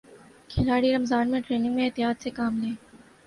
[0.49, 2.73] کھلاڑی رمضان میں ٹریننگ میں احتیاط سے کام لیں